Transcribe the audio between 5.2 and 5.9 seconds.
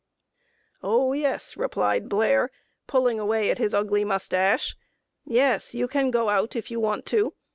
"yes, you